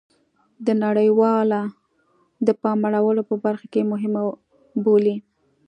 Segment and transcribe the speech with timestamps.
[0.65, 1.61] د نړیواله
[2.47, 4.21] د پام اړولو په برخه کې مهمه
[4.83, 5.15] بولي